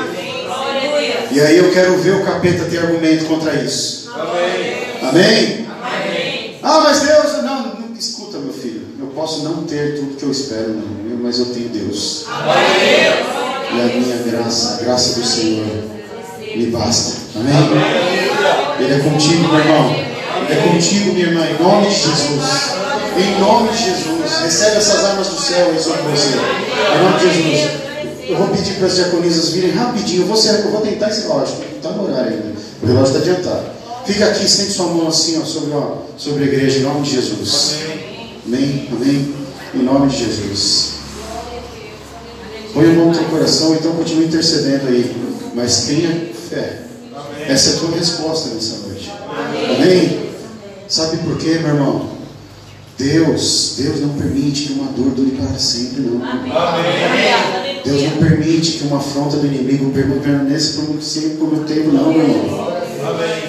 [1.31, 4.11] E aí eu quero ver o capeta ter argumento contra isso.
[4.13, 5.67] Amém?
[5.81, 6.59] Amém?
[6.61, 8.87] Ah, mas Deus, não, não, escuta, meu filho.
[8.99, 12.25] Eu posso não ter tudo que eu espero, não, mas eu tenho Deus.
[12.25, 15.67] E a minha graça, a graça do Senhor,
[16.55, 17.17] me basta.
[17.35, 17.53] Amém?
[18.79, 19.95] Ele é contigo, meu irmão.
[20.49, 22.43] Ele é contigo, minha irmã, em nome de Jesus.
[23.17, 24.41] Em nome de Jesus.
[24.41, 26.29] Recebe essas armas do céu aí sobre você.
[26.29, 27.71] Em nome de Jesus.
[28.27, 30.23] Eu vou pedir para as diaconisas virem rapidinho.
[30.23, 31.55] Eu vou, ser, eu vou tentar esse relógio.
[31.75, 32.55] Está no horário ainda.
[32.81, 33.65] O relógio está adiantado.
[34.05, 37.11] Fica aqui, sente sua mão assim ó, sobre, ó, sobre a igreja, em nome de
[37.11, 37.88] Jesus.
[38.45, 38.89] Amém.
[38.91, 39.35] Amém.
[39.73, 40.93] Em nome de Jesus.
[42.73, 45.15] Põe a mão no teu coração, então continue intercedendo aí.
[45.55, 46.83] Mas tenha fé.
[47.47, 49.11] Essa é a tua resposta nessa noite.
[49.75, 50.29] Amém?
[50.87, 52.09] Sabe por quê, meu irmão?
[52.97, 56.19] Deus, Deus não permite que uma dor dure para sempre, não.
[57.83, 62.11] Deus não permite que uma afronta do inimigo permaneça por sempre por muito tempo, não,
[62.11, 62.78] meu irmão.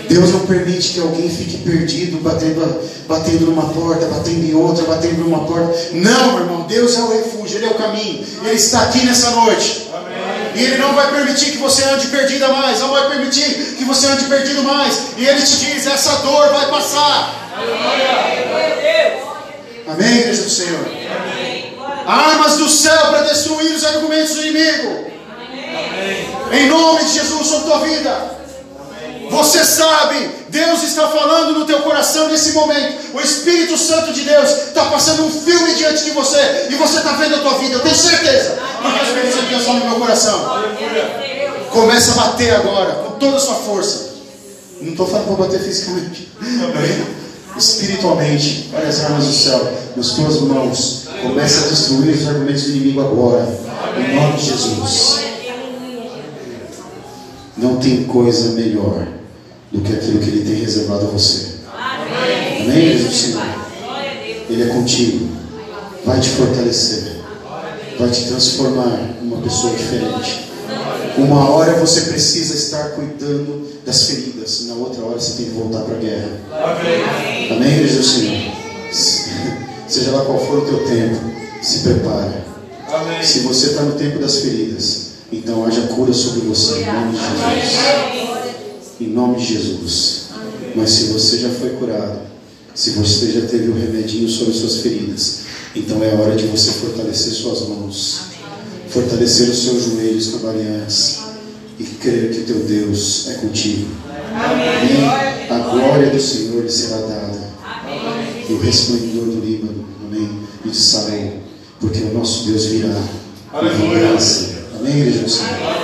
[0.09, 2.61] Deus não permite que alguém fique perdido, batendo,
[3.07, 5.73] batendo numa porta, batendo em outra, batendo numa porta.
[5.93, 8.25] Não, meu irmão, Deus é o refúgio, Ele é o caminho.
[8.45, 9.89] Ele está aqui nessa noite.
[10.55, 14.07] E Ele não vai permitir que você ande perdida mais, não vai permitir que você
[14.07, 15.13] ande perdido mais.
[15.17, 17.51] E Ele te diz: essa dor vai passar.
[19.87, 20.87] Amém, igreja do Senhor?
[22.07, 25.11] Armas do céu para destruir os argumentos do inimigo.
[26.53, 28.40] Em nome de Jesus sobre tua vida.
[29.31, 33.15] Você sabe, Deus está falando no teu coração nesse momento.
[33.15, 37.13] O Espírito Santo de Deus está passando um filme diante de você e você está
[37.13, 37.75] vendo a tua vida.
[37.75, 40.65] Eu tenho certeza, porque o Espírito Santo de Deus fala no meu coração.
[41.71, 44.11] Começa a bater agora com toda a sua força.
[44.81, 46.29] Não estou falando para bater fisicamente,
[47.57, 48.71] espiritualmente.
[48.75, 51.05] Olha as armas do céu nas tuas mãos.
[51.23, 53.47] Começa a destruir os argumentos do inimigo agora,
[53.97, 55.21] em nome de Jesus.
[57.57, 59.20] Não tem coisa melhor
[59.73, 61.51] do que aquilo que Ele tem reservado a você.
[62.61, 63.43] Amém, Jesus Senhor?
[64.49, 65.29] Ele é contigo.
[66.05, 67.21] Vai te fortalecer.
[67.99, 70.51] Vai te transformar em uma pessoa diferente.
[71.19, 75.81] Uma hora você precisa estar cuidando das feridas, na outra hora você tem que voltar
[75.81, 76.29] para a guerra.
[77.51, 78.53] Amém, Jesus Senhor?
[79.89, 81.19] Seja lá qual for o teu tempo,
[81.61, 82.33] se prepare.
[83.23, 87.19] Se você está no tempo das feridas, então haja cura sobre você, em nome de
[87.19, 88.20] Jesus.
[89.01, 90.25] Em nome de Jesus.
[90.77, 92.21] Mas se você já foi curado,
[92.75, 95.41] se você já teve o remedinho sobre suas feridas,
[95.75, 98.21] então é hora de você fortalecer suas mãos,
[98.89, 101.31] fortalecer os seus joelhos com a aliança
[101.79, 103.89] e crer que teu Deus é contigo.
[104.35, 105.09] Amém.
[105.49, 107.51] A glória do Senhor lhe será dada.
[108.49, 110.29] E o resplendor do Líbano, amém,
[110.65, 111.41] e de Saul,
[111.81, 113.03] porque o nosso Deus virá.
[113.53, 114.17] Aleluia.
[114.79, 115.80] Amém, igreja do Senhor?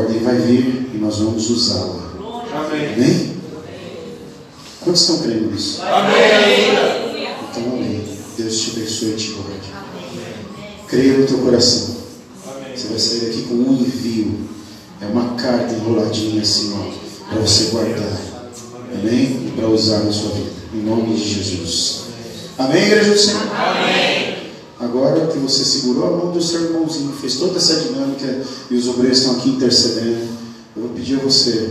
[0.00, 2.10] A ordem vai vir e nós vamos usá-la.
[2.54, 2.94] Amém.
[2.94, 3.36] Amém?
[4.80, 5.82] Quantos estão crendo nisso?
[5.82, 6.70] Amém.
[7.50, 8.02] Então, amém.
[8.38, 9.68] Deus te abençoe e te guarde.
[10.88, 11.96] Creia no teu coração.
[12.74, 14.38] Você vai sair daqui com um envio.
[15.02, 18.20] É uma carta enroladinha assim, ó, para você guardar.
[18.94, 19.48] Amém?
[19.48, 20.50] E para usar na sua vida.
[20.72, 22.04] Em nome de Jesus.
[22.56, 23.42] Amém, igreja do Senhor?
[24.80, 28.88] Agora que você segurou a mão do seu irmãozinho, fez toda essa dinâmica e os
[28.88, 30.26] obreiros estão aqui intercedendo,
[30.74, 31.70] eu vou pedir a você,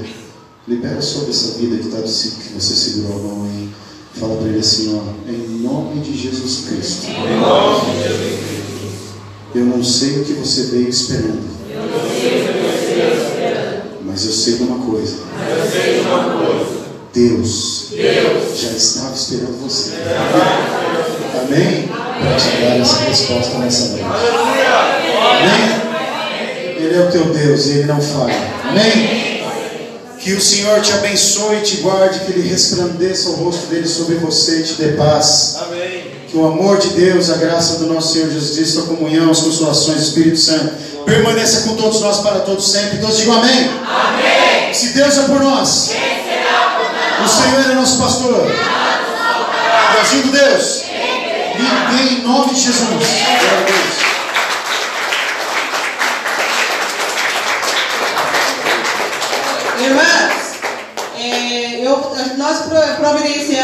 [0.67, 3.69] libera sobre essa vida que, tá, que você segurou a mão aí.
[4.13, 7.07] Fala para ele assim, ó, em nome de Jesus Cristo.
[9.55, 11.49] Eu não sei o que você veio esperando.
[14.05, 15.17] Mas eu sei de uma coisa.
[17.11, 17.87] Deus,
[18.55, 19.93] já estava esperando você.
[21.41, 22.08] Amém?
[22.19, 24.05] Para te dar essa resposta nessa noite.
[25.39, 25.79] Amém?
[26.77, 28.35] Ele é o teu Deus e ele não falha.
[28.69, 29.29] Amém?
[30.19, 34.15] Que o Senhor te abençoe e te guarde, que ele resplandeça o rosto dele sobre
[34.15, 35.57] você e te dê paz.
[36.27, 39.39] Que o amor de Deus, a graça do nosso Senhor Jesus Cristo, a comunhão, as
[39.39, 40.73] consolações do Espírito Santo,
[41.05, 42.99] permaneça com todos nós para todos sempre.
[42.99, 43.71] Todos digam amém.
[43.83, 44.73] Amém.
[44.73, 47.31] Se Deus é por nós, Quem será por o nós?
[47.31, 48.45] Senhor é nosso pastor.
[49.95, 50.83] E agindo Deus,
[51.61, 53.03] ninguém em nome de Jesus.
[59.79, 60.59] Irmãs,
[61.17, 61.97] é, eu,
[62.37, 63.59] nós pro- providenciamos.